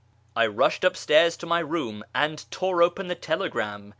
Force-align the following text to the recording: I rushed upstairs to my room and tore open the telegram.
I 0.35 0.47
rushed 0.47 0.83
upstairs 0.83 1.37
to 1.37 1.45
my 1.45 1.59
room 1.59 2.03
and 2.15 2.43
tore 2.49 2.81
open 2.81 3.05
the 3.07 3.13
telegram. 3.13 3.89